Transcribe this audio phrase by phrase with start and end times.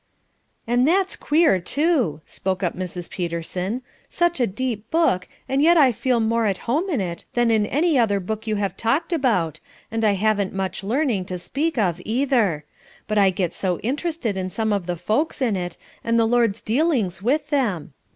[0.65, 3.07] "And that's queer, too," spoke up Mrs.
[3.07, 3.83] Peterson.
[4.09, 7.67] "Such a deep book, and yet I feel more at home in it than in
[7.67, 9.59] any other book you have talked about,
[9.91, 12.65] and I haven't much learning to speak of either.
[13.07, 16.63] But I get so interested in some of the folks in it, and the Lord's
[16.63, 17.93] dealings with them.